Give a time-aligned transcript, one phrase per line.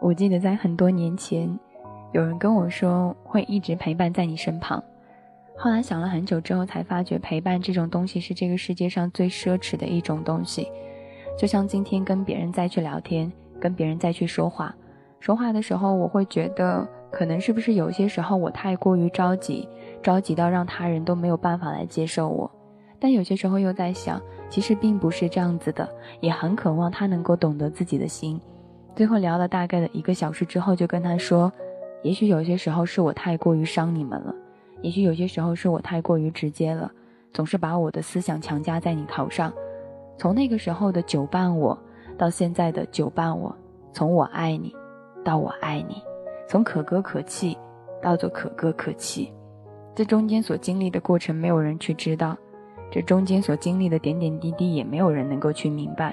[0.00, 1.58] 我记得在很多年前，
[2.12, 4.82] 有人跟我说会一直陪伴在你身旁。
[5.56, 10.68] 后来想了很久之后，才发觉陪伴这种东西是这个世界上最奢侈的一种东西。
[11.36, 13.30] 就像今天跟别人再去聊天，
[13.60, 14.74] 跟别人再去说话，
[15.18, 19.68] 说话的时候，我会觉得可能是不是有些时候我太过于着急，
[20.00, 22.48] 着急到让他人都没有办法来接受我。
[23.00, 25.88] 但有些时候又在想，其实并不是这样子的，
[26.20, 28.40] 也很渴望他能够懂得自己的心。
[28.98, 31.52] 最后聊了大概的一个小时之后，就跟他说
[32.02, 34.34] ：“也许有些时候是我太过于伤你们了，
[34.82, 36.90] 也许有些时候是我太过于直接了，
[37.32, 39.52] 总是把我的思想强加在你头上。
[40.16, 41.78] 从那个时候的久伴我，
[42.16, 43.54] 到现在的久伴我，
[43.92, 44.74] 从我爱你
[45.24, 46.02] 到我爱你，
[46.48, 47.56] 从可歌可泣
[48.02, 49.32] 到做可歌可泣，
[49.94, 52.36] 这中间所经历的过程，没有人去知道；
[52.90, 56.12] 这中间所经历的点点滴滴，也没有人能够去明白。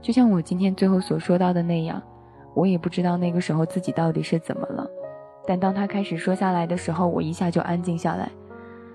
[0.00, 2.02] 就像我今天最后所说到的那样。”
[2.54, 4.88] 我也不知道那个时候自己到底是怎么了，
[5.46, 8.30] 但当他开始说下来的时候，我一下就安静下来。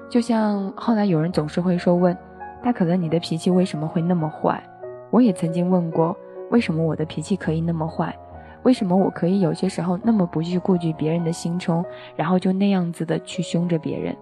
[0.10, 2.18] 就像后来有人总是会说问，
[2.64, 4.62] 大可乐你的脾气为什么会那么坏？
[5.10, 6.16] 我也曾经问过，
[6.50, 8.18] 为什么我的脾气可以那么坏？
[8.64, 11.84] 为什么我可以有些时候那么不去顾及别人的心冲，
[12.16, 14.16] 然后就那样子的去凶着别人？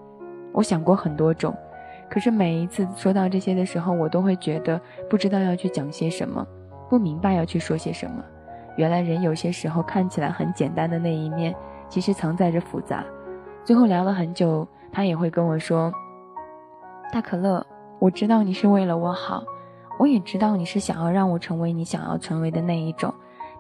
[0.52, 1.56] 我想过很多种，
[2.10, 6.46] 可是每一次说到这些的时候，我都会觉得不知道要去讲些什么，
[6.90, 8.24] 不明白要去说些什么。
[8.76, 11.56] 原来人有些时候看起来很简单的那一面，
[11.88, 13.04] 其实藏在着复杂。
[13.64, 15.92] 最后聊了很久，他也会跟我说
[17.12, 17.66] ：“大可乐，
[18.00, 19.44] 我知道你是为了我好，
[19.98, 23.14] 我也知道你是想要让我成为你想要成为的那一种。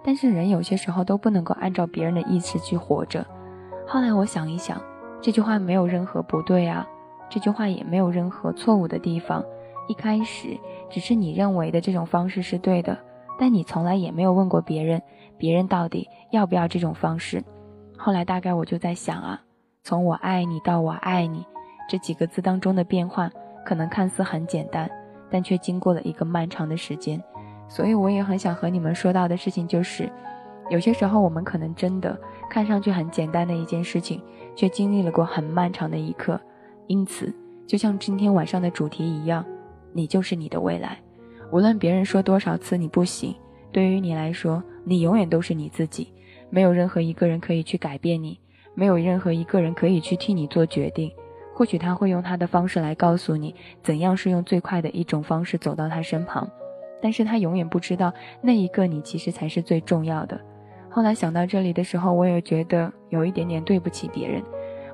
[0.04, 3.26] 但是人有些时候都不能够按照别人的意思去活着。”
[3.88, 4.82] 后来我想一想，
[5.22, 6.86] 这句话没有任何不对啊，
[7.30, 9.44] 这句话也没有任何错误的地方。
[9.88, 12.98] 一开始只是你认为的这种方式是对的。
[13.38, 15.02] 但你从来也没有问过别人，
[15.38, 17.44] 别人到底要不要这种方式。
[17.98, 19.42] 后来大概我就在想啊，
[19.84, 21.46] 从我爱你到我爱你
[21.90, 23.30] 这几个字当中的变化，
[23.66, 24.90] 可能看似很简单，
[25.30, 27.22] 但却经过了一个漫长的时间。
[27.68, 30.10] 所以我也很想和你们说到的事情就是，
[30.70, 34.22] 有些时候我们可能真的看上去很简单的一件事情，
[34.56, 36.40] 却经历了过很漫长的一刻。
[36.88, 37.34] 因此，
[37.66, 39.44] 就像今天晚上的主题一样，
[39.94, 41.00] 你就是你的未来。
[41.52, 43.36] 无论别人说多少次你不行，
[43.72, 46.12] 对于你来说，你永远都是你自己，
[46.50, 48.40] 没有任何一个人可以去改变你，
[48.74, 51.12] 没有任何一个人可以去替你做决定。
[51.54, 56.50] 或许他会用他的方式来告诉你怎样是用最快的一种方式走到他身旁，
[57.02, 58.12] 但是他永远不知道
[58.42, 60.40] 那一个你其实才是最重要的。
[60.90, 64.44] 后来想到这里的时候，我也觉得有一点点对不起别人，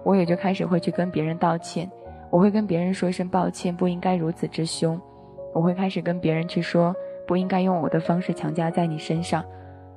[0.03, 1.89] 我也就开始会去跟别人道歉，
[2.29, 5.01] 我会跟别人说一声抱歉，不应该如此之凶。
[5.53, 6.95] 我会开始跟别人去说，
[7.27, 9.43] 不应该用我的方式强加在你身上。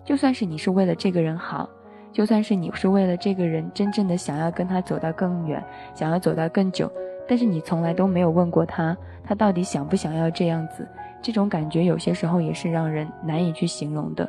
[0.05, 1.69] 就算是你是为了这个人好，
[2.13, 5.63] 就算是你是为了这个人真正的想要跟他走到更远，
[5.95, 6.91] 想要走到更久，
[7.27, 10.87] 但是你从来都没有问过他，他到底想不想要这样子。
[11.23, 14.29] 这种感觉有些时候也是让人难以去形容的。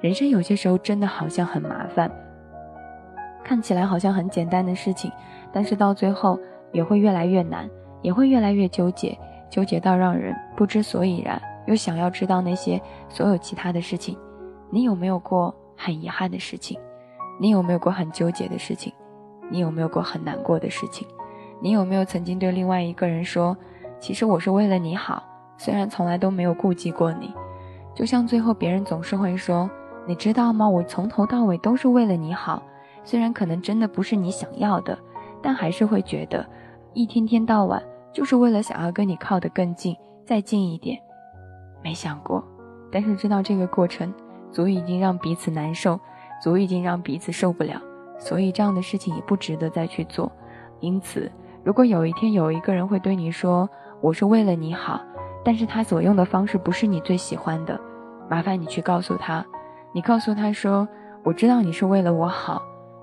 [0.00, 2.08] 人生有些时候真的好像很麻烦，
[3.42, 5.10] 看起来好像很简单的事情，
[5.52, 6.38] 但是到最后
[6.70, 7.68] 也会越来越难，
[8.00, 9.18] 也会越来越纠结。
[9.50, 14.16] 纠结到让人不知所以然，又想要知道那些所有其他的事情。
[14.70, 16.78] 你有没有过很遗憾的事情？
[17.40, 18.92] 你有没有过很纠结的事情？
[19.50, 21.06] 你有没有过很难过的事情？
[21.60, 23.56] 你有没有曾经对另外一个人说
[23.98, 25.22] ：“其实我是为了你好，
[25.56, 27.32] 虽然从来都没有顾及过你。”
[27.94, 29.70] 就像最后别人总是会说
[30.06, 30.68] ：“你知道吗？
[30.68, 32.62] 我从头到尾都是为了你好，
[33.04, 34.98] 虽然可能真的不是你想要的，
[35.40, 36.46] 但还是会觉得
[36.92, 37.82] 一天天到晚。”
[38.16, 39.94] 就是为了想要跟你靠得更近，
[40.24, 40.98] 再近一点，
[41.84, 42.42] 没想过，
[42.90, 44.10] 但是知道这个过程
[44.50, 46.00] 足以已经让彼此难受，
[46.42, 47.78] 足以已经让彼此受不了，
[48.18, 50.32] 所以这样的事情也不值得再去做。
[50.80, 51.30] 因此，
[51.62, 53.68] 如果有一天有一个人会对你说
[54.00, 54.98] 我是为了你好，
[55.44, 57.78] 但是他所用的方式不是你最喜欢的，
[58.30, 59.44] 麻烦你去告诉他，
[59.92, 60.88] 你告诉他说
[61.22, 62.62] 我知道你是为了我好，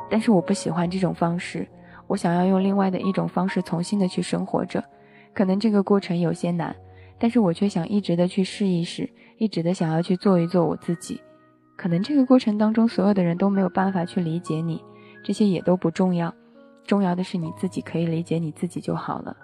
[0.09, 1.67] 但是我不喜欢这种方式，
[2.07, 4.83] 我想要用另外的一种方式重新的去生活着。
[5.33, 6.75] 可能这个过程有些难，
[7.17, 11.19] 但是我却想一直的去试一试，一直的想要去做一做我自己。
[11.75, 14.81] 可能这个过程当中，所有的人都没有办法去理解你，
[15.23, 16.33] 这些也都不重要，
[16.85, 19.35] 重要的是你自己可以理解你自己就好了。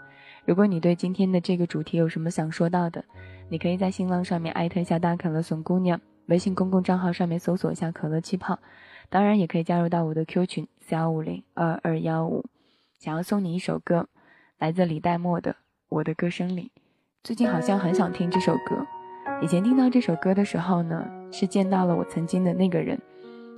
[0.45, 3.03] 如果你对今天的这个主题有什么想说到的，
[3.50, 8.59] 你可以在新浪上面艾特一下大可乐怂姑娘，微信公共账号上面搜索一下可乐气泡，
[9.09, 12.45] 当然也可以加入到我的 Q 群四幺五零二二幺五。
[13.00, 14.07] 想要送你一首歌，
[14.57, 15.56] 来自李代沫的。
[15.89, 16.71] 我的歌声里，
[17.24, 18.86] 最近好像很想听这首歌。
[19.41, 23.01] 以前听到这首歌的时候呢，是见到了我曾经的那个人，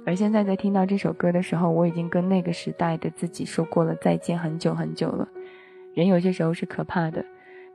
[0.06, 5.28] 而现在在听到这首歌的时候，我已经跟那个时代的自己说过了再见很久很久了。
[5.94, 7.26] 人有些时候是可怕的，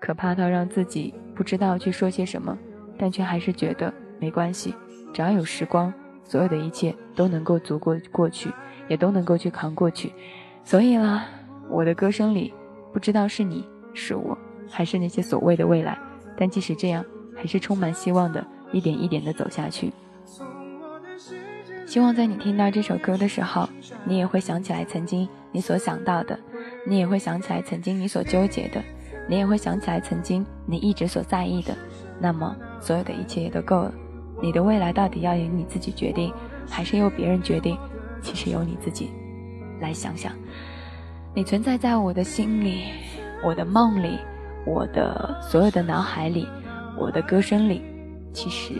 [0.00, 2.56] 可怕到让自己不知道去说些什么，
[2.96, 4.74] 但却还是觉得没关系，
[5.12, 5.92] 只要有时光，
[6.24, 8.50] 所有的一切都能够足够过去，
[8.88, 10.14] 也都能够去扛过去。
[10.64, 11.26] 所以啦，
[11.68, 12.54] 我的歌声里，
[12.90, 14.36] 不知道是你是我，
[14.68, 15.98] 还是那些所谓的未来，
[16.36, 17.04] 但即使这样，
[17.36, 19.92] 还是充满希望的，一点一点的走下去。
[21.86, 23.68] 希望在你听到这首歌的时候，
[24.04, 26.38] 你也会想起来曾经你所想到的，
[26.86, 28.82] 你也会想起来曾经你所纠结的，
[29.28, 31.74] 你也会想起来曾经你一直所在意的。
[32.18, 33.94] 那么，所有的一切也都够了。
[34.42, 36.32] 你的未来到底要由你自己决定，
[36.68, 37.78] 还是由别人决定？
[38.20, 39.10] 其实由你自己
[39.80, 40.32] 来想想。
[41.34, 42.84] 你存在在我的心里，
[43.44, 44.18] 我的梦里，
[44.66, 46.46] 我的所有的脑海里，
[46.98, 47.82] 我的歌声里。
[48.32, 48.74] 其实，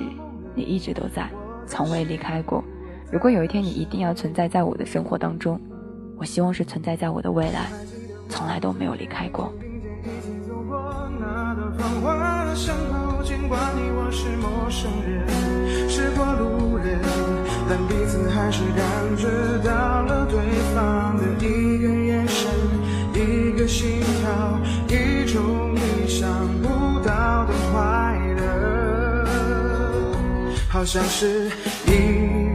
[0.54, 1.30] 你一直都在，
[1.66, 2.62] 从未离开过。
[3.10, 5.58] 如果有一天你一定要存在在我的生活当中，
[6.18, 7.70] 我希望是存在在我的未来，
[8.28, 9.52] 从来都没有离开过。
[17.68, 19.26] 但彼此还是感觉
[19.64, 20.38] 到了对
[20.74, 22.50] 方的一个眼神，
[23.14, 24.00] 一个心
[30.86, 31.50] 像是
[31.88, 32.45] 一。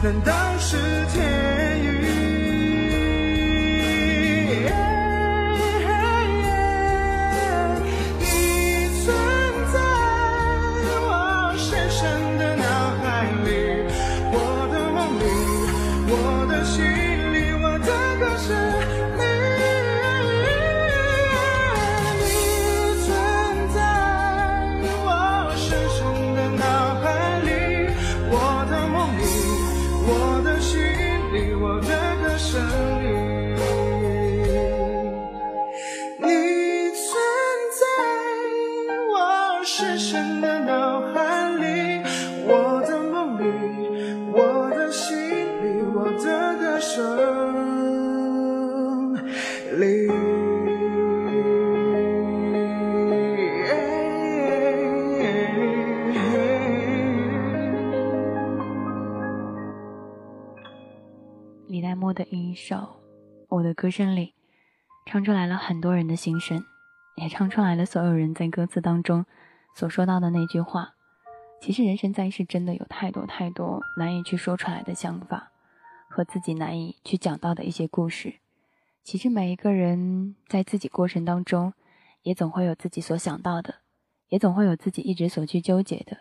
[0.00, 0.37] 难
[62.48, 62.76] 一首
[63.50, 64.26] 《我的歌声里》，
[65.04, 66.64] 唱出来了很多人的心声，
[67.16, 69.26] 也唱出来了所有人在歌词当中
[69.76, 70.94] 所说到的那句话。
[71.60, 75.52] 其实人生在世，真的有太多太多难以去说出来的想法，
[76.08, 78.36] 和自己难以去讲到的一些故事。
[79.02, 81.74] 其实每一个人在自己过程当中，
[82.22, 83.74] 也总会有自己所想到的，
[84.30, 86.20] 也总会有自己一直所去纠结的，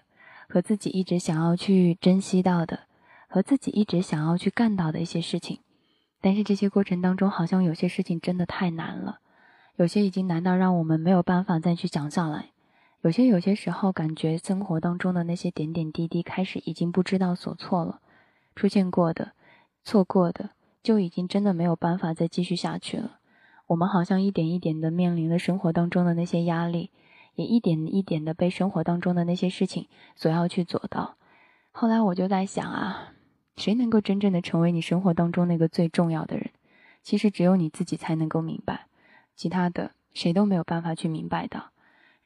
[0.50, 2.81] 和自己一直想要去珍惜到的。
[3.29, 5.60] 和自己一直想要去干到的一些事情，
[6.19, 9.19] 但是这些过程当中，好像有些事情真的太难了，
[9.75, 12.51] 有些已经难到让我们没有办法再去讲下来，
[13.01, 18.00] 有些有些时候感觉生活当中的那些点点滴滴开始已经不知道所措了，
[18.55, 19.33] 出现过的、
[19.83, 20.50] 错过的，
[20.81, 23.19] 就已经真的没有办法再继续下去了。
[23.67, 26.89] 我们好像一点一点的面临了生活当中的那些压力，
[27.36, 31.15] 也一点一点的被生活当中的那些事情所要去做到。
[31.71, 33.13] 后来我就在想啊。
[33.57, 36.51] 谁能够真正的成为你生活当中那个最重要的人？
[37.01, 38.85] 其实只有你自己才能够明白，
[39.35, 41.71] 其他的谁都没有办法去明白的。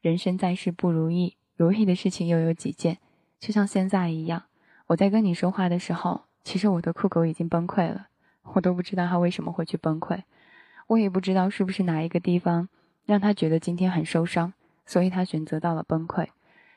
[0.02, 2.98] 人生在世不如意，如意的事情又有几件？
[3.40, 4.44] 就像现在一样，
[4.88, 8.08] 我在跟你说话的时候，其实我的酷狗已经崩溃了，
[8.54, 10.24] 我都不知道他为什么会去崩溃，
[10.88, 12.68] 我也不知道是不是哪一个地方
[13.06, 14.54] 让他觉得今天很受伤，
[14.86, 16.28] 所以他选择到了崩溃，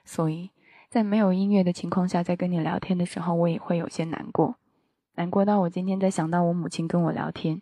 [0.05, 0.51] 所以。
[0.95, 4.55] 在没有音乐的情况下，在跟你聊天的时候，我也会有些难过，
[5.17, 7.61] 难过到我今天在想到我母亲跟我聊天，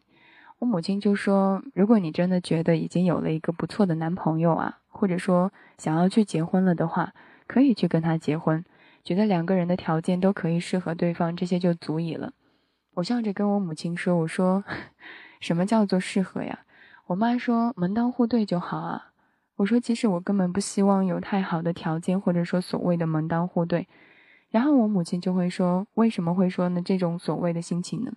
[0.58, 7.14] 我母亲就说：“如果你真的觉得已经有了一个不错的男朋友啊，或者说想要去结婚了的话，
[7.46, 8.62] 可以去跟他结婚，
[9.02, 12.34] 觉得两个人的条件都可以适合对方，这些就足以了。
[12.96, 14.62] 我笑着跟我母亲说：“我说，
[15.40, 16.66] 什么叫做适合呀？”
[17.08, 19.11] 我妈说：“门当户对就好啊。”
[19.56, 23.86] 我说：“其实我根本不希望有太好的条件，或者说所谓的门当户对。”
[24.50, 26.82] 然后我母亲就会说：“为什么会说呢？
[26.82, 28.12] 这种所谓的心情呢？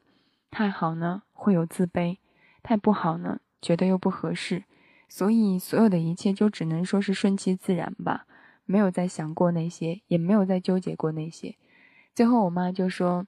[0.50, 2.18] 太好呢，会有自卑；
[2.64, 4.64] 太不好呢，觉得又不合适。
[5.08, 8.26] 所以所有的一切就只能说是顺其自然吧，
[8.66, 11.56] 没有再想过那些，也没有再纠结过那些。
[12.14, 13.28] 最后我妈就说：‘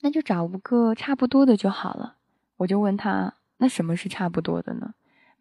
[0.00, 2.16] 那就找个差不多的就好了。’
[2.58, 4.94] 我就问她：‘那什么是差不多的呢？’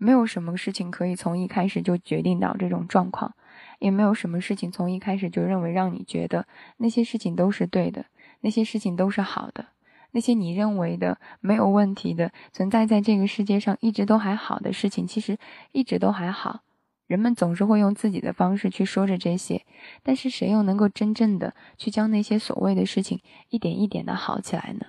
[0.04, 3.34] 没有什么事情可以从一开始就决定到这种状况。”
[3.80, 8.06] 也没有什么事情从一开始就认为让你觉得那些事情都是对的，
[8.40, 9.68] 那些事情都是好的，
[10.12, 15.38] 那些你认为的没有问题的存在在这个世界上一直都还好的事情，其实
[15.74, 16.62] 一直都还好。
[17.08, 19.66] 人们总是会用自己的方式去说着这些，
[20.02, 23.20] 但是谁又能够真正的去将那些所谓的事情
[23.50, 24.86] 一点一点的好起来呢？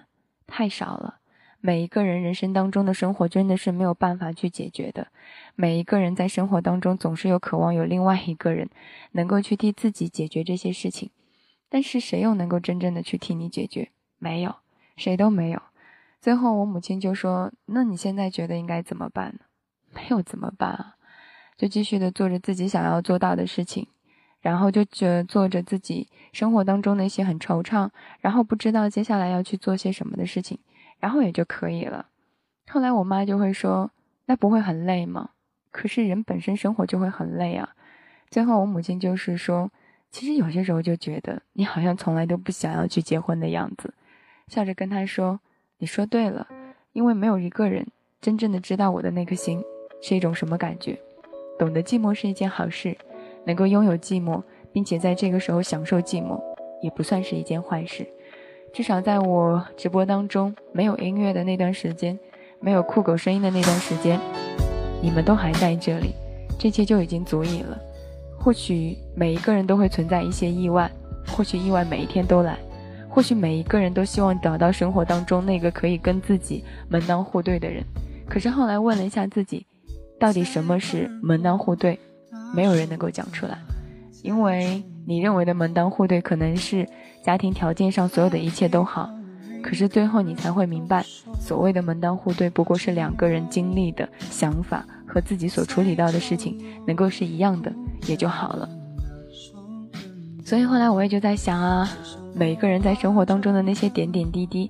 [0.46, 1.18] 太少了。
[1.66, 5.06] 每一个人人生当中的生活真的是没有办法去解决的。
[5.54, 8.68] 每一个人在生活当中总是有渴望有另外一个人
[9.12, 11.08] 能够去替自己解决这些事情，
[11.70, 13.88] 但是谁又能够真正的去替你解决？
[14.18, 14.56] 没有，
[14.98, 15.62] 谁都没有。
[16.20, 19.38] 最后我母亲就说：“那你现在觉得应该怎么办呢？”
[19.96, 20.96] 没有怎么办啊，
[21.56, 23.86] 就继续的做着自己想要做到的事情，
[24.42, 27.88] 然后就觉做着自己生活当中那些很惆怅，
[28.20, 30.58] 然后不知道接下来要去做些什么的事情。
[31.04, 32.06] 然后也就可以了。
[32.70, 33.90] 后来我妈就会说
[34.24, 35.32] ：“那不会很累吗？”
[35.70, 37.76] 可是人本身生活就会很累啊。
[38.30, 39.70] 最后我母亲就是说
[40.10, 43.92] ：“其实有些时候就觉得你好像从来都不想要去结婚的样子。”
[44.48, 45.40] 笑着跟她说
[45.76, 46.48] ：“你说对了，
[46.94, 47.86] 因为没有一个人
[48.22, 49.62] 真正的知道我的那颗心
[50.00, 50.98] 是一种什么感觉。
[51.58, 52.96] 懂得寂寞是一件好事，
[53.44, 54.42] 能够拥有寂寞，
[54.72, 56.42] 并且在这个时候享受寂寞，
[56.80, 58.10] 也不算是一件坏事。”
[58.74, 62.18] 至少在我直播当中没有音乐的那段时间，
[62.58, 64.18] 没有酷狗声音的那段时间，
[65.00, 66.10] 你们都还在这里，
[66.58, 67.78] 这些就已经足以了。
[68.36, 70.90] 或许每一个人都会存在一些意外，
[71.28, 72.58] 或许意外每一天都来，
[73.08, 77.80] 或许每一个人都希望找到生活当中那个可以跟自己门当户对的人。
[78.28, 79.64] 可是后来问了一下自己，
[80.18, 81.96] 到底什么是门当户对？
[82.52, 83.56] 没有人能够讲出来，
[84.24, 86.84] 因为你认为的门当户对可能是。
[87.24, 89.08] 家庭条件上所有的一切都好，
[89.62, 91.02] 可是最后你才会明白，
[91.40, 97.72] 所谓的门当户对不过是两个人经历的想法和自己所处理到的事情能够是一样的
[98.06, 98.68] 也就好了。
[100.44, 101.88] 所以后来我也就在想啊，
[102.34, 104.68] 每一个人在生活当中的那些点点滴滴，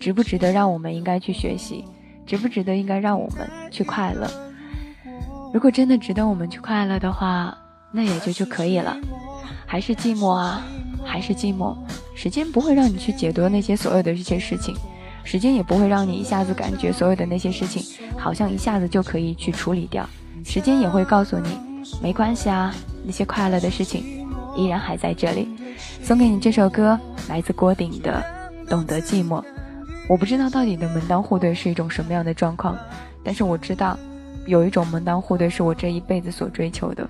[0.00, 1.84] 值不值得让我们应该去学习，
[2.24, 4.26] 值不值得应该让我们去快乐？
[5.52, 7.54] 如果真的值得我们去快乐的话，
[7.92, 8.96] 那也就就可以了。
[9.66, 10.62] 还是寂寞啊。
[11.04, 11.76] 还是寂寞，
[12.14, 14.74] 时间不会让你去解读那些所有的这些事情，
[15.24, 17.82] 时间也不会让你一下子感觉所有的那些事情
[18.18, 20.08] 好像一下子就可以去处理掉。
[20.44, 21.48] 时间也会告诉你，
[22.02, 24.26] 没关系啊，那些快乐的事情
[24.56, 25.48] 依然还在这里。
[26.02, 28.24] 送给你这首歌，来自郭顶的
[28.68, 29.42] 《懂得寂寞》。
[30.08, 32.76] 我不知道到底的门当户对是一种什么样的状况，
[33.22, 33.98] 但是我知道，
[34.46, 37.08] 有一种门当户对是我这一辈子所追求的，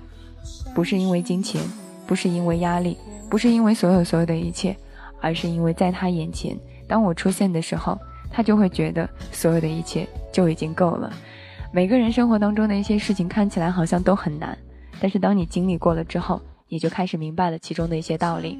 [0.75, 1.61] 不是因为金钱，
[2.11, 2.97] 不是因为压力。
[3.29, 4.75] 不是因为所有所有的一切，
[5.21, 7.97] 而是因为在他眼前，当我出现的时候，
[8.29, 11.09] 他就会觉得所有的一切就已经够了。
[11.71, 14.57] 每个人生活当中的一些事情看起来好像都很难，
[14.99, 18.59] 但是当你经历过了之后，你就开始明白了其中的一些道理。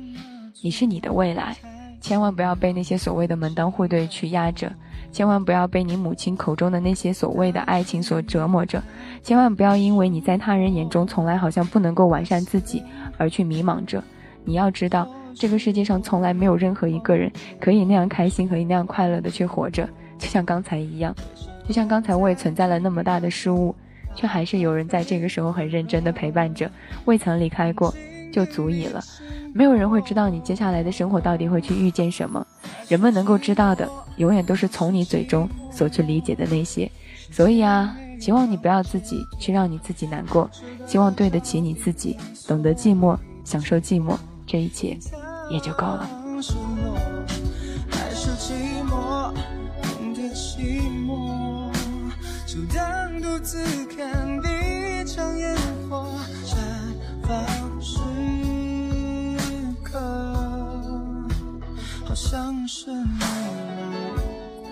[0.62, 1.58] 你是你的未来，
[2.02, 4.74] 千万不要被那些所谓的门当户对去压着，
[5.12, 8.84] 千万不要被你母亲口中的那些所谓的爱情所折磨着，
[9.24, 12.84] 千万不要因为你在他人眼中从来好像不能够完善自己
[13.18, 14.04] 而去迷茫着。
[14.44, 21.16] 你要知道，这个世界上从来没有任何一个人可以那样开心，可以那样快乐的去活着，就像刚才一样，
[21.68, 23.76] 就像刚才我也存在了那么大的失误，
[24.16, 26.70] 却还是有人在这个时候很认真的陪伴着，
[27.06, 27.94] 未曾离开过，
[28.32, 29.04] 就足以了。
[29.54, 32.46] 没有人会知道你接下来的生活到底会去遇见什么，
[32.88, 36.90] 人们能够知道的，永远都是从你嘴中所去理解的那些。
[37.30, 40.50] 所以啊，希望你不要自己去让你自己难过，
[40.88, 44.18] 希望对得起你自己，懂得寂寞，享受寂寞。
[44.48, 44.98] 这一切
[45.50, 46.10] 也就够了。
[53.44, 53.58] 自
[53.88, 55.56] 看一场烟
[55.90, 56.06] 火
[56.46, 56.56] 绽
[57.24, 57.61] 放
[62.32, 63.28] 像是没来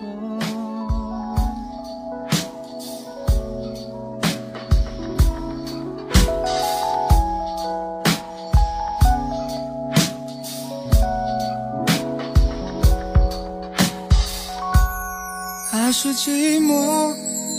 [15.70, 17.14] 还是寂寞，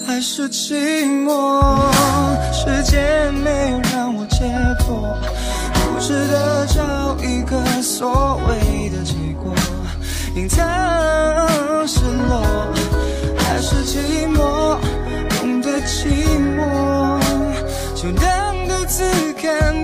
[0.08, 1.62] 还是寂寞。
[2.52, 5.16] 时间没有让我解脱，
[5.76, 9.54] 固执的找一个所谓的结果，
[10.34, 10.66] 隐藏
[11.86, 12.42] 失落，
[13.38, 14.78] 还是寂寞，
[15.30, 16.08] 懂得寂
[16.40, 17.20] 寞，
[17.94, 19.84] 就当独自看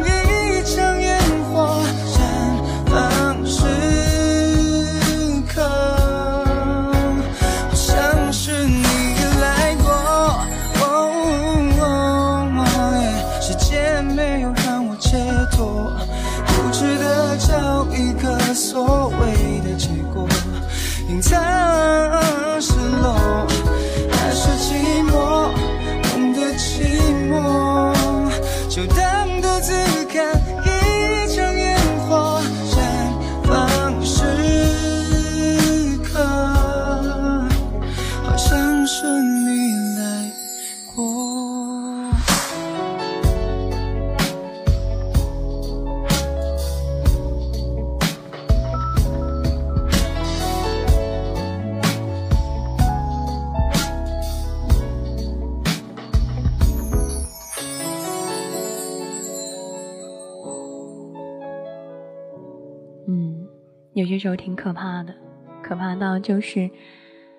[64.28, 65.16] 时候挺可怕的，
[65.64, 66.70] 可怕到就是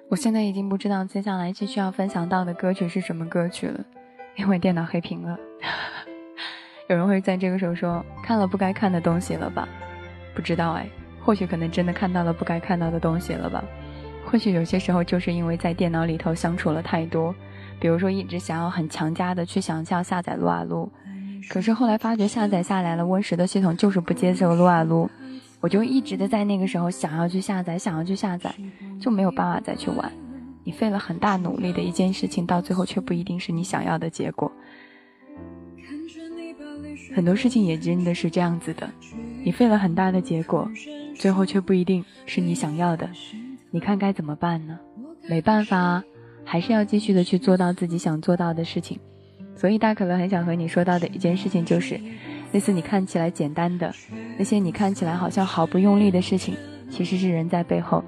[0.08, 3.84] 我现在已经不知道接下来继续要分享到的歌曲是什么歌曲了，
[4.36, 5.38] 因为电脑黑屏了。
[6.88, 9.68] 有人会在这个时候说看了不该看的东西了吧？
[10.34, 10.88] 不知道哎，
[11.22, 13.62] 或许可能真的看到了不该看到的东西了吧？
[14.24, 17.34] 或许有些时候就是因为在电脑里头相处了太多，
[17.78, 20.90] 比如说一直想要很强加的去想要下载撸啊撸，
[21.50, 25.10] 可是后来发觉下载下来了，Win 十的系统就是不接受撸啊撸。
[25.60, 28.54] 我就一直的在那个时候想要去下载，想要去下载，
[29.00, 30.12] 就没有办法再去玩。
[30.64, 34.52] 你费了很大努力的一件事情，到最后却不一定是你想要的结果。
[37.14, 38.88] 很多事情也真的是这样子的，
[39.42, 40.70] 你费了很大的结果，
[41.16, 43.08] 最后却不一定是你想要的。
[43.70, 44.78] 你看该怎么办呢？
[45.28, 46.04] 没办法，
[46.44, 48.98] 还是要继续的去做到自己想做到的事情。
[49.56, 52.00] 所以大可乐很想和你说到的一件事情就是。
[52.52, 53.94] 类似你看起来简单的
[54.38, 56.54] 那些，你看起来好像毫不用力的事情，
[56.90, 58.02] 其实是人在背后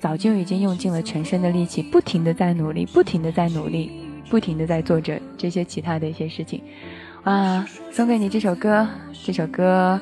[0.00, 3.90] 早就已经用尽了全身的力气，不停的在努力，不停的在努力，
[4.28, 6.60] 不停的在做着这些其他的一些事情。
[7.22, 8.86] 啊，送给你这首歌，
[9.24, 9.98] 这首歌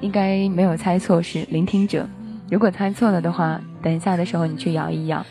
[0.00, 2.02] 应该没有猜错是《聆听者》。
[2.50, 5.24] 如果猜错了的话，等一下的时候你去摇一摇。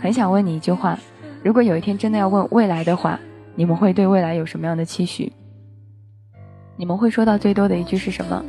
[0.00, 0.98] 很想问你一句话：
[1.44, 3.20] 如果有一天真的要问未来的话，
[3.54, 5.32] 你们会对未来有什么样的期许？
[6.76, 8.42] 你们会说到最多的一句是什么？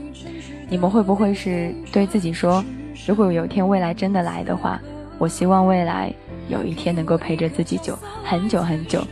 [0.70, 2.64] 你们会不会是对自己说，
[3.06, 4.82] 如果有一天未来真的来的话，
[5.18, 6.12] 我希望未来
[6.48, 9.06] 有一天能够陪着自己久很久很久。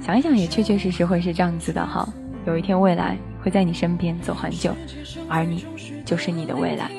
[0.00, 2.08] 想一想，也确确实实会是这样子的哈。
[2.46, 4.74] 有一天未来会在你身边走很久，
[5.28, 5.64] 而你
[6.04, 6.90] 就是你的未来。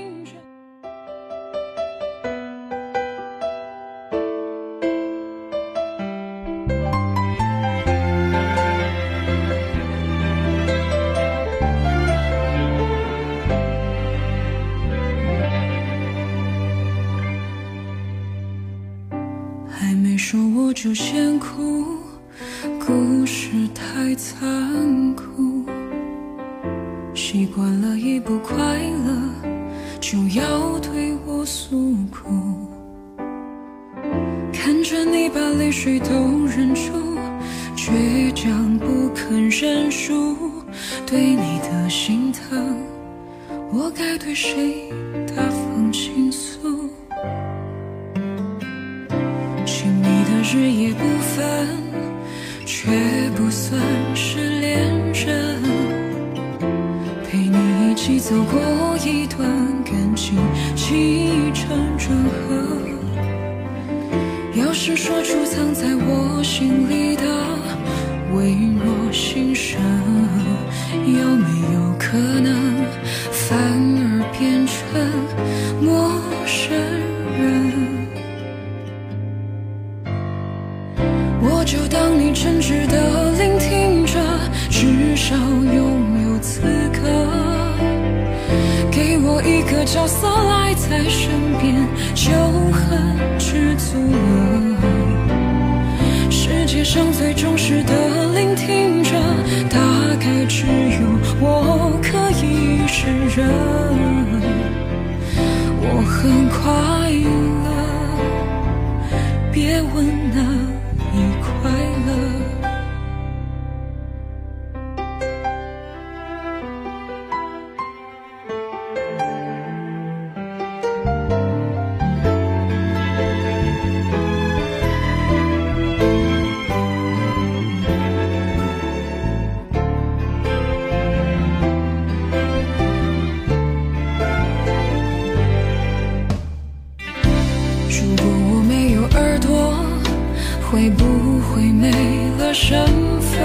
[140.76, 141.06] 会不
[141.40, 141.90] 会没
[142.38, 142.86] 了身
[143.22, 143.40] 份？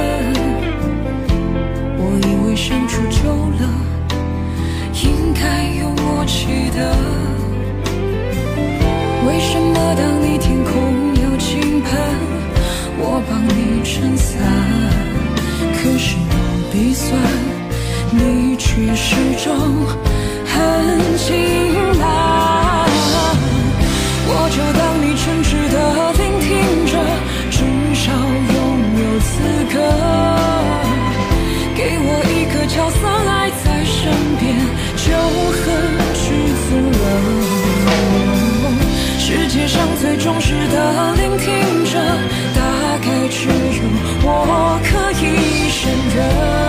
[1.97, 3.63] 我以为相处久了，
[5.05, 6.93] 应该有默契的。
[9.29, 11.89] 为什么当你天空要倾盆，
[12.99, 14.43] 我帮你撑伞，
[15.77, 16.35] 可是我
[16.73, 17.17] 鼻酸，
[18.11, 19.87] 你却始终
[20.47, 21.90] 很轻
[39.61, 41.99] 世上最忠实的聆听者，
[42.57, 43.53] 大概只有
[44.23, 46.60] 我可以胜任。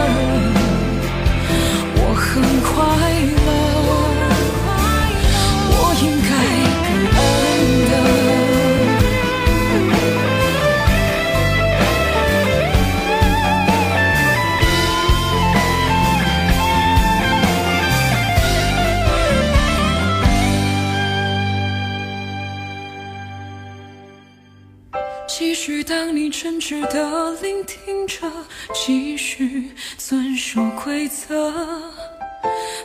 [25.84, 28.28] 当你真挚的聆听着，
[28.74, 31.54] 继续遵守规则。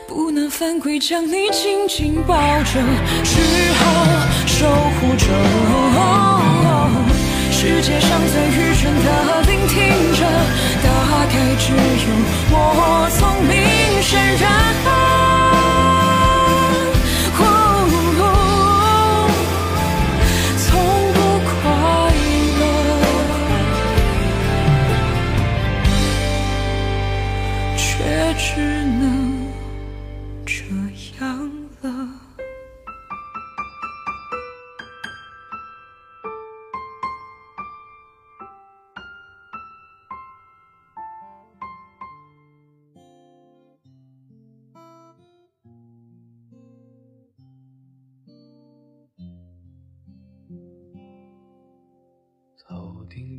[0.07, 2.81] 不能犯规，将你紧紧抱着，
[3.23, 3.39] 只
[3.73, 3.83] 好
[4.45, 5.25] 守护着。
[7.51, 9.75] 世界上最愚蠢的聆听
[10.13, 10.21] 者，
[10.83, 10.87] 大
[11.25, 11.77] 概只有
[12.51, 12.55] 我
[13.17, 13.51] 聪明
[14.01, 15.16] 胜任。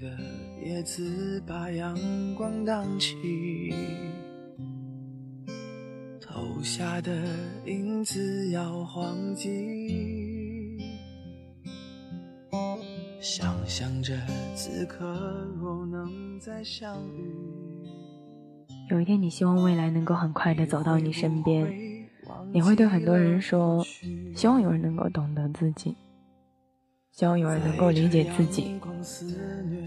[0.08, 0.16] 的
[0.64, 1.94] 叶子把阳
[2.34, 3.72] 光荡起，
[6.20, 7.12] 投下的
[7.66, 10.78] 影子摇晃起，
[13.20, 14.14] 想象着
[14.54, 15.04] 此刻
[15.60, 17.34] 若能再相遇，
[18.90, 21.66] 有一天，你希望未来能够很快的走到你身边，
[22.52, 23.84] 你会对很多人说，
[24.34, 25.94] 希望有人能够懂得自己，
[27.18, 28.80] 希望有人能够理解自己，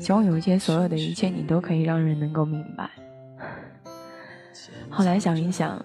[0.02, 2.90] 希望有一天所有的一切你都可以让人能够明白。
[4.90, 5.82] 后来想一想，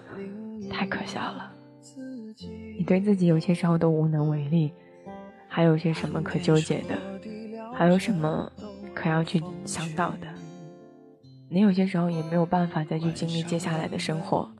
[0.69, 1.49] 太可笑了。
[2.77, 4.73] 你对自己有些时候都无能为力，
[5.47, 6.97] 还有些什么可纠结的？
[7.73, 8.51] 还有什么
[8.93, 10.27] 可要去想到的？
[11.47, 14.51] 你有些时候也没有办法再去经历接下来的生活，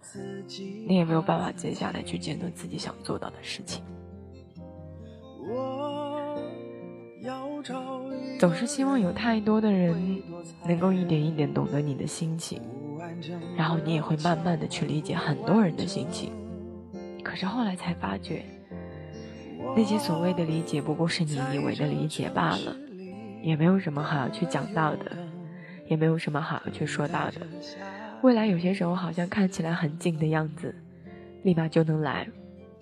[0.87, 3.83] 你也没有办法接下来去见到自己想做到的事情。
[8.39, 10.21] 总是希望有太多的人
[10.67, 12.61] 能够一点一点懂得你的心情，
[13.57, 16.31] 然后你也会慢慢的去理解很多人的心情。
[17.23, 18.43] 可是后来才发觉，
[19.75, 22.75] 那些所谓的理解不过是你以为的理解罢了，
[23.41, 25.11] 也没有什么好要去讲到的，
[25.87, 27.41] 也没有什么好要去说到的。
[28.21, 30.73] 未来有些时候好像看起来很近的样子，
[31.43, 32.27] 立马就能来，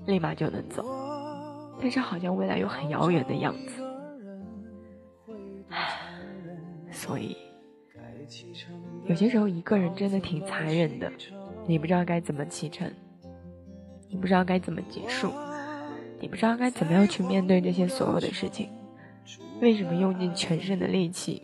[0.06, 0.86] 立马就能走，
[1.82, 3.85] 但是好像未来又很遥远的样子。
[7.06, 7.38] 所以
[9.06, 11.12] 有些时候一个人真的挺残忍的，
[11.68, 12.92] 你不知道该怎么启程，
[14.10, 15.32] 你不知道该怎么结束，
[16.20, 18.70] 你不知道该怎么样去面对这些所有的事情。
[19.62, 21.44] 为什么用尽全身的力气，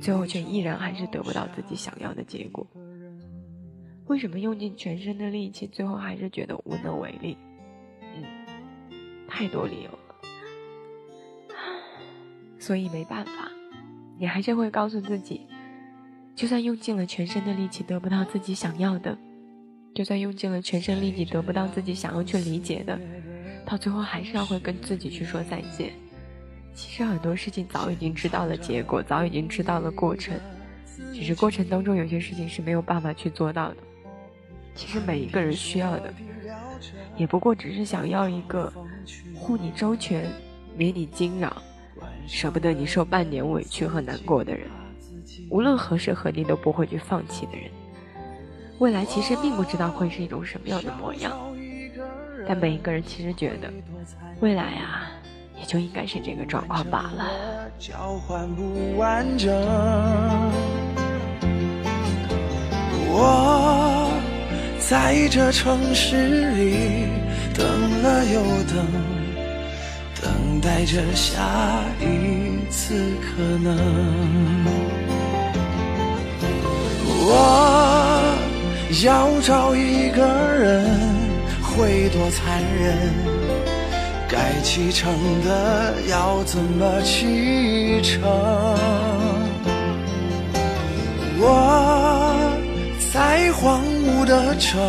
[0.00, 2.66] 最后却依然还是得不到自己想要的结果？
[4.06, 7.36] 为什么用尽全身的力气，最后还是觉得无能为力？
[8.00, 8.24] 嗯，
[9.28, 9.98] 太多理由了。
[12.58, 13.50] 所以没办法，
[14.18, 15.46] 你还是会告诉自己，
[16.34, 19.16] 就算用尽了全身的力气得不到自己想要的，
[19.94, 22.98] 就算用尽了全身力气得不到自己想要去理解的，
[23.66, 25.92] 到最后还是要会跟自己去说再见。
[26.74, 30.34] 其实很多事情早已经知道了结果，早已经知道了过程，
[31.12, 33.76] 只是过程当中有些事情是没有办法去做到的。
[34.74, 36.12] 其实每一个人需要的，
[37.16, 38.72] 也不过只是想要一个
[39.36, 40.28] 护你周全、
[40.76, 41.62] 免你惊扰、
[42.26, 44.66] 舍不得你受半点委屈和难过的人，
[45.50, 47.70] 无论何时何地都不会去放弃的人。
[48.78, 51.32] 未来其实并不知道会是一种什么样的模样，
[52.46, 53.72] 但每一个人其实觉得，
[54.40, 55.10] 未来啊，
[55.56, 57.70] 也就应该是这个状况罢了。
[57.78, 59.52] 交换不完整。
[63.16, 64.10] 我
[64.80, 67.06] 在这城市里
[67.54, 67.64] 等
[68.02, 68.84] 了又，等
[70.64, 71.42] 待着下
[72.00, 73.76] 一次可能。
[77.26, 78.34] 我
[79.04, 80.88] 要找一个人，
[81.62, 82.96] 会多残忍？
[84.26, 85.12] 该启程
[85.44, 88.22] 的要怎么启程？
[91.38, 92.58] 我
[93.12, 94.80] 在荒芜的城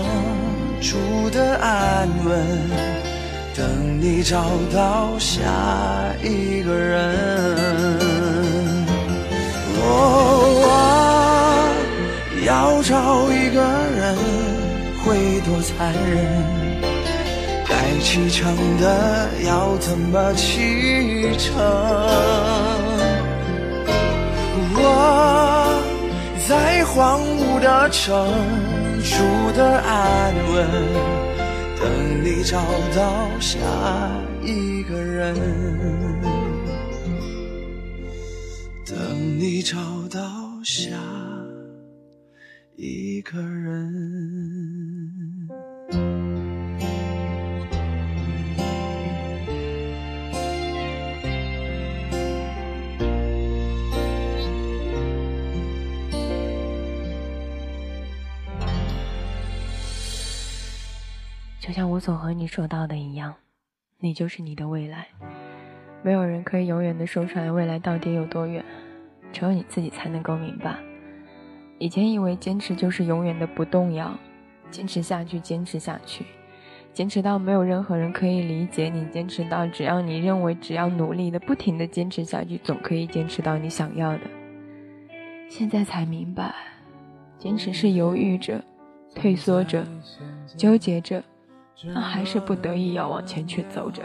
[0.80, 2.34] 住的安稳，
[3.58, 5.41] 等你找到下
[6.22, 7.15] 一个人。
[9.78, 9.88] 我
[12.46, 13.62] 要找一个
[13.96, 14.15] 人，
[15.04, 16.44] 会多残忍？
[17.68, 21.56] 该启程的要怎么启程？
[24.78, 24.84] 我
[26.48, 28.28] 在荒芜的城
[29.02, 29.13] 住
[29.56, 30.68] 的安稳，
[32.26, 32.58] 等你找
[32.96, 33.60] 到下
[34.42, 35.36] 一个人，
[38.84, 39.78] 等你找
[40.10, 40.90] 到下
[42.78, 44.25] 一个人。
[61.76, 63.36] 像我所和你说到的一样，
[64.00, 65.08] 你就是你的未来。
[66.04, 68.64] 没有人可以永远的说出来未来到底有多远，
[69.34, 70.78] 只有你自己才能够明白。
[71.78, 74.18] 以前以为坚持就是永远的不动摇，
[74.72, 76.24] 坚持下去，坚持下去，
[76.94, 84.22] 坚持到没有任何人可以理解你，坚持到只要你认为只要努力的不停的坚持下去，总可以坚持到你想要的。
[85.50, 86.56] 现在才明白，
[87.38, 88.64] 坚持是犹豫着、
[89.14, 89.86] 退缩着、
[90.56, 91.22] 纠结着。
[91.94, 94.02] 他还是不得已要往前去走着。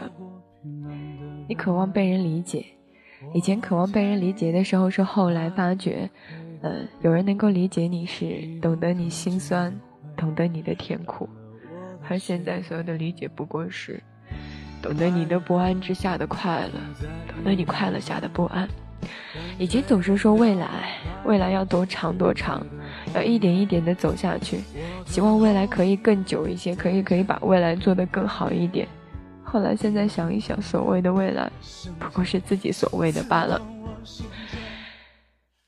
[1.47, 2.65] 你渴望被人理解，
[3.33, 6.09] 以前渴望被人理解的时候，是后来发觉，
[6.61, 9.73] 呃，有人能够理解你是懂得你心酸，
[10.15, 11.27] 懂得你的甜苦，
[12.07, 14.01] 而现在所有的理解不过是
[14.81, 16.73] 懂得你的不安之下的快乐，
[17.27, 18.67] 懂得你快乐下的不安。
[19.57, 20.67] 以前总是说未来，
[21.25, 22.65] 未来要多长多长。
[23.13, 24.61] 要一点一点的走下去，
[25.05, 28.87] 希望未来可以更久一些，可以可以把未来做得更好一点。
[29.43, 31.51] 后来现在想一想，所谓的未来，
[31.99, 33.59] 不过是自己所谓的罢了。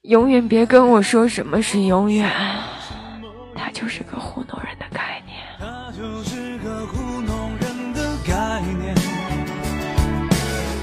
[0.03, 2.31] 永远别跟我说什么是永远，
[3.55, 5.37] 它就是个糊弄人的概念。
[5.59, 8.95] 它就是个糊弄人的概念。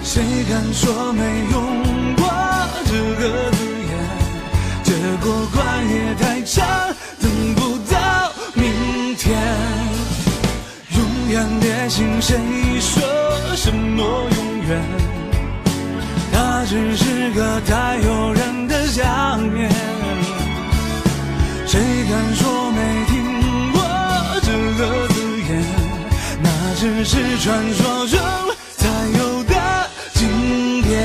[0.02, 1.99] 谁敢说没用
[27.42, 28.18] 传说中
[28.76, 28.86] 才
[29.18, 29.54] 有的
[30.12, 31.00] 经典。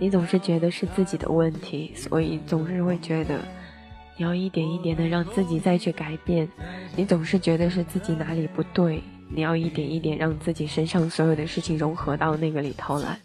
[0.00, 3.38] 你总是觉得是自己的问题，所以总是会觉得
[4.16, 6.48] 你要一点一点的让自己再去改变。
[6.96, 13.18] 你总是觉得是自己哪里不对，你要一点一点让自己身上所有的事情融合到那个里头来。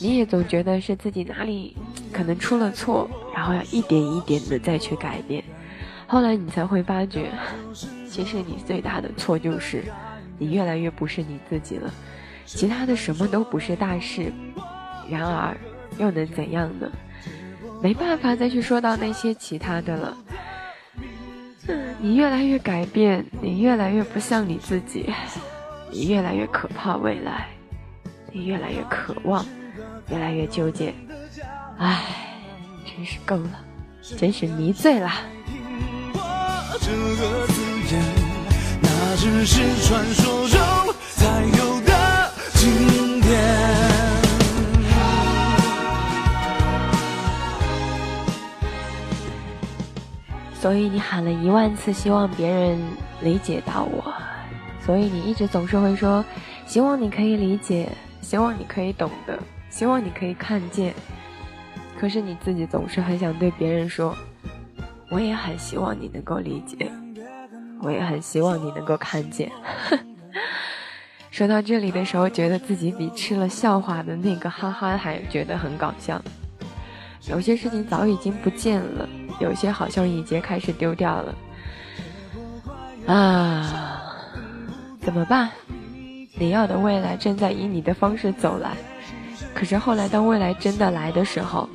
[0.00, 1.76] 你也总觉得是自己哪里
[2.12, 5.42] 可能出了错，然后要一点一点的再去改变。
[6.06, 7.30] 后来你才会发觉，
[8.08, 9.84] 其实你最大的错就是
[10.38, 11.92] 你越来越不是你自己了。
[12.44, 14.32] 其他的什么都不是大事，
[15.08, 15.56] 然而。
[15.98, 16.88] 又能怎样呢？
[17.82, 20.16] 没办法再去说到那些其他的了。
[22.00, 25.12] 你越来越改变，你越来越不像你自己，
[25.90, 27.48] 你越来越可怕未来，
[28.32, 29.44] 你越来越渴望，
[30.10, 30.94] 越来越纠结。
[31.78, 32.02] 唉，
[32.84, 33.60] 真是够了，
[34.16, 35.10] 真是迷醉了。
[38.80, 40.58] 那只是传说中
[41.14, 43.87] 才有的经典。
[50.60, 52.78] 所以你喊了一万次，希望别人
[53.22, 54.12] 理解到我。
[54.84, 56.24] 所以你一直总是会说，
[56.66, 57.88] 希望你可以理解，
[58.20, 59.38] 希望你可以懂得，
[59.70, 60.92] 希望你可以看见。
[61.98, 64.16] 可是你自己总是很想对别人说，
[65.10, 66.90] 我也很希望你能够理解，
[67.80, 69.50] 我也很希望你能够看见。
[71.30, 76.20] 说到这里的时候，觉得自己比吃了笑话的那个哈哈还觉得很搞笑。
[77.28, 81.34] 有些事情早已经不见了，有些好像已经开始丢掉了。
[83.06, 84.02] 啊，
[85.00, 85.50] 怎么办？
[86.38, 88.72] 你要的未来正在以你的方式走来，
[89.54, 91.68] 可是后来当未来真的来的时候，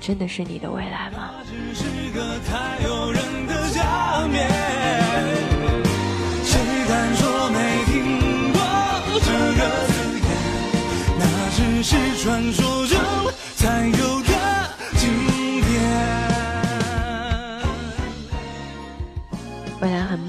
[0.00, 1.30] 真的是你的未来吗？
[3.74, 4.65] 传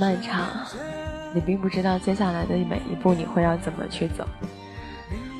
[0.08, 0.66] 漫长，
[1.34, 4.26] 你并不知道接下来的每一步你会要怎么去走。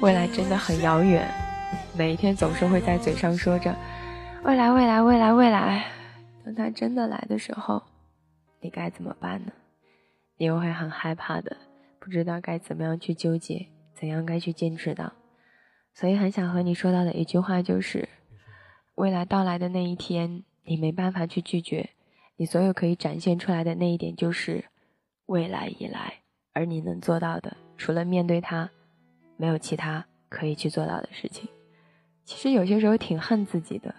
[0.02, 1.26] 未来真的很遥远，
[1.98, 3.74] 每一天总是会在嘴上说着
[4.44, 5.86] “未来，未来，未来，未来”。
[6.44, 7.82] 等它真的来的时候，
[8.60, 9.54] 你该怎么办呢？
[10.36, 11.56] 你又会很害怕的，
[11.98, 15.14] 不知道该怎么样去纠结，怎样该去坚持到。
[15.94, 18.10] 所以很想和你说到的一句话就是：
[18.96, 21.92] 未来到来的那一天，你没办法去拒绝。
[22.40, 24.64] 你所有可以展现出来的那一点就是
[25.26, 26.22] 未来以来，
[26.54, 28.70] 而你能做到的，除了面对它，
[29.38, 31.50] 没有其他可以去做到的事情。
[32.24, 33.96] 其实有些时候挺恨自己的，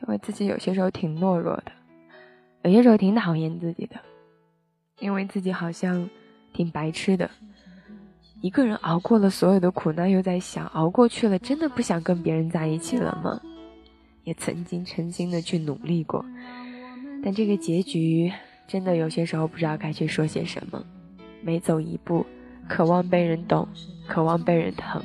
[0.00, 1.72] 因为自己有些时候挺懦弱的，
[2.62, 3.96] 有些时候挺讨厌自己的，
[5.00, 6.08] 因为自己好像
[6.52, 7.28] 挺白痴的。
[8.40, 13.40] 一个人熬过了所有的苦难，又在想熬过去了，真的不想跟别人在一起了吗？
[14.24, 16.24] 也曾经诚心的去努力过，
[17.24, 18.32] 但这个结局
[18.66, 20.84] 真的有些时候不知道该去说些什么。
[21.40, 22.26] 每走一步，
[22.68, 23.68] 渴望被人懂，
[24.06, 25.02] 渴望被人疼，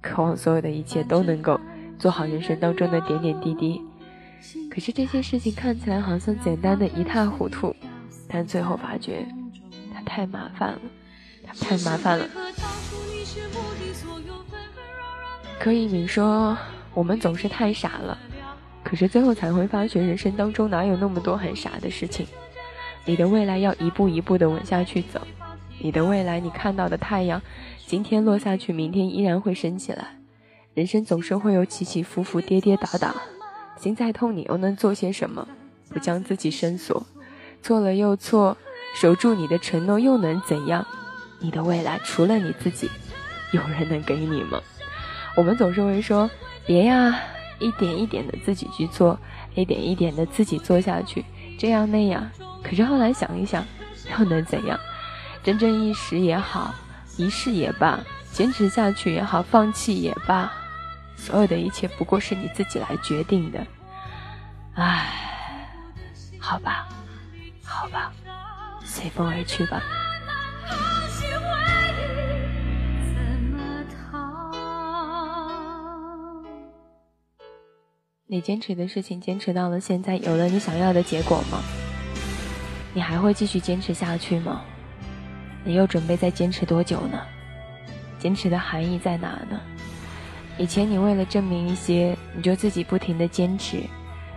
[0.00, 1.60] 渴望所有的一切都能够
[1.98, 3.80] 做好人生当中的点点滴滴。
[4.70, 7.74] 可是这些事情看起来好像简单的一塌糊涂，
[8.28, 9.26] 但最后发觉
[9.94, 10.80] 它太麻烦了。
[11.44, 12.28] 它太麻烦了。
[15.58, 16.56] 柯以敏说
[16.92, 18.18] ：“我们总是太傻了，
[18.86, 22.24] 可是最后才会发觉，人生当中哪有那么多很傻的事情？
[23.04, 25.20] 你的未来要一步一步的稳下去走。
[25.80, 27.42] 你的未来，你看到的太阳，
[27.84, 30.16] 今天落下去，明天依然会升起来。
[30.72, 33.12] 人生总是会有起起伏伏，跌跌打打。
[33.76, 35.48] 心再痛，你又能做些什么？
[35.88, 37.04] 不将自己深锁，
[37.60, 38.56] 错了又错，
[38.94, 40.86] 守住你的承诺又能怎样？”
[41.42, 42.88] 你的未来除了你自己，
[43.50, 44.60] 有人能给你吗？
[45.36, 46.30] 我们总是会说
[46.64, 47.20] 别呀，
[47.58, 49.18] 一点一点的自己去做，
[49.54, 51.24] 一点一点的自己做下去，
[51.58, 52.28] 这样那样。
[52.62, 53.64] 可是后来想一想，
[54.18, 54.78] 又能怎样？
[55.42, 56.74] 真正一时也好，
[57.16, 58.00] 一世也罢，
[58.32, 60.52] 坚持下去也好，放弃也罢，
[61.16, 63.64] 所有的一切不过是你自己来决定的。
[64.74, 65.08] 唉，
[66.38, 66.88] 好吧，
[67.64, 68.12] 好吧，
[68.84, 69.82] 随风而去吧。
[78.28, 81.62] 你坚持的事情，坚持到了现在，有了你想要的结果吗？
[82.92, 84.64] 你还会继续坚持下去吗？
[85.62, 87.22] 你又准备再坚持多久呢？
[88.18, 89.60] 坚持的含义在哪呢？
[90.58, 93.84] 以前你为了证明一些，你就自己不停的坚持，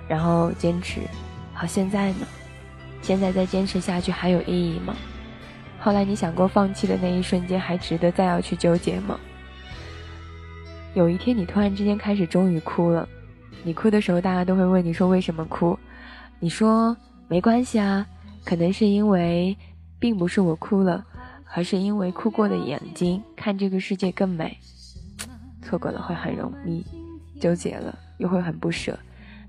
[0.08, 1.02] 然后坚持，
[1.52, 2.28] 好现在呢？
[3.02, 4.96] 现在再坚持下去还有意义吗？
[5.80, 9.20] 后来你想过放弃的那一瞬间，还值得再要去纠结吗？
[10.94, 13.10] 有一天你突然之间开始终于哭了。
[13.64, 15.78] 你哭的时候，大家都会问你说为什么哭？
[16.40, 16.96] 你说
[17.28, 18.08] 没关系啊，
[18.46, 19.56] 可能是因为
[20.00, 21.06] 并不是我哭了，
[21.54, 24.58] 而是因为哭过的眼睛看这个世界更美。
[25.62, 26.84] 错过了会很容易
[27.40, 28.98] 纠结了，又会很不舍，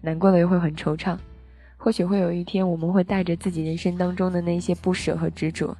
[0.00, 1.16] 难过了又会很惆怅。
[1.78, 5.74] 或许会有一天，我们会带着自己人生当中的那些不舍和执着，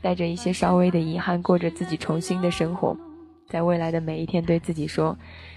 [0.00, 2.96] 带着一些稍微的遗憾，过着自己重新的生活。
[3.48, 5.14] 在未来的每一天，对自己说：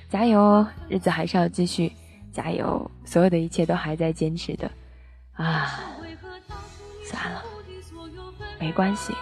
[0.09, 1.93] 加油哦，日子还是要继续。
[2.35, 2.91] 加油！
[3.05, 4.69] 所有的一切都还在坚持的，
[5.35, 5.79] 啊，
[7.05, 7.41] 算了，
[8.59, 9.13] 没关系，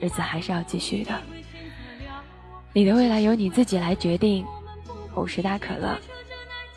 [0.00, 1.12] 日子还是要继续的。
[2.72, 4.46] 你的未来由你自己来决定。
[5.12, 5.98] 我是大可乐，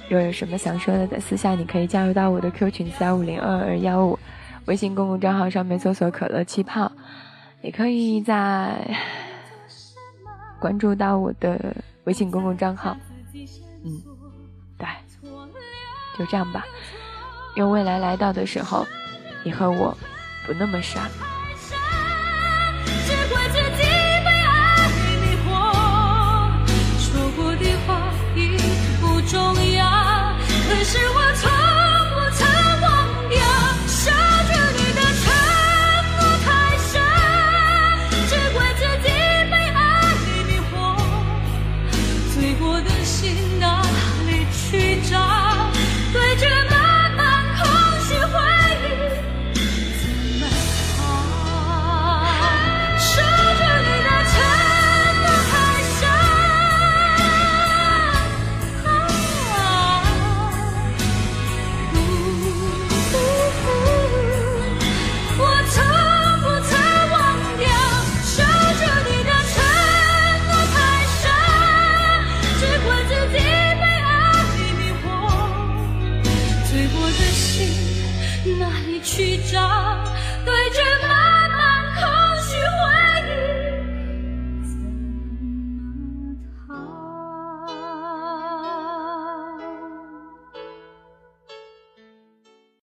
[0.09, 4.17] 若有什么想说的，在私下你可以加入到我的 Q 群三五零二二幺五，
[4.65, 6.91] 微信公共账号上面搜索“可乐气泡”，
[7.61, 8.75] 也可以在
[10.59, 11.75] 关注到我的
[12.05, 12.97] 微信公共账号。
[16.17, 16.65] 就这样吧，
[17.55, 18.85] 愿未来来到的时候，
[19.43, 19.95] 你和我
[20.45, 21.09] 不那么傻。